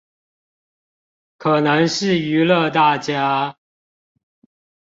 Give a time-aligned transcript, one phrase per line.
[1.37, 3.55] 可能是娛樂大家